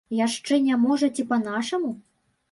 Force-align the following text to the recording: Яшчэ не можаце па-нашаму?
Яшчэ 0.19 0.55
не 0.67 0.77
можаце 0.85 1.25
па-нашаму? 1.33 1.91